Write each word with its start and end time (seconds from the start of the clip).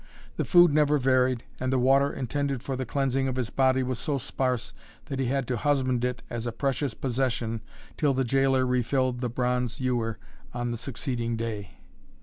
The 0.35 0.45
food 0.45 0.73
never 0.73 0.97
varied, 0.97 1.43
and 1.59 1.71
the 1.71 1.77
water 1.77 2.11
intended 2.11 2.63
for 2.63 2.75
the 2.75 2.87
cleansing 2.87 3.27
of 3.27 3.35
his 3.35 3.51
body 3.51 3.83
was 3.83 3.99
so 3.99 4.17
sparse 4.17 4.73
that 5.05 5.19
he 5.19 5.27
had 5.27 5.47
to 5.49 5.57
husband 5.57 6.03
it 6.03 6.23
as 6.27 6.47
a 6.47 6.51
precious 6.51 6.95
possession 6.95 7.61
till 7.97 8.15
the 8.15 8.25
gaoler 8.25 8.65
refilled 8.65 9.21
the 9.21 9.29
bronze 9.29 9.79
ewer 9.79 10.17
on 10.55 10.71
the 10.71 10.77
succeeding 10.79 11.35
day. 11.37 11.75